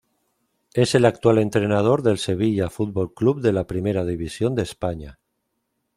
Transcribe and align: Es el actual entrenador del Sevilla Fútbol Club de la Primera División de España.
Es 0.73 0.95
el 0.95 1.05
actual 1.05 1.37
entrenador 1.37 2.01
del 2.01 2.17
Sevilla 2.17 2.71
Fútbol 2.71 3.13
Club 3.13 3.39
de 3.39 3.53
la 3.53 3.67
Primera 3.67 4.03
División 4.03 4.55
de 4.55 4.63
España. 4.63 5.19